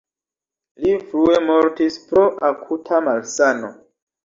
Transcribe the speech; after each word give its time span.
Li 0.85 0.93
frue 1.11 1.35
mortis 1.51 1.99
pro 2.09 2.25
akuta 2.51 3.05
malsano. 3.11 3.73